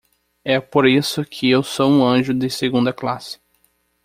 É 0.43 0.59
por 0.59 0.87
isso 0.87 1.23
que 1.23 1.47
eu 1.51 1.61
sou 1.61 1.87
um 1.91 2.03
anjo 2.03 2.33
de 2.33 2.49
segunda 2.49 2.91
classe. 2.91 3.39